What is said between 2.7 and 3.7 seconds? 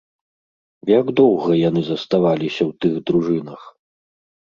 тых дружынах?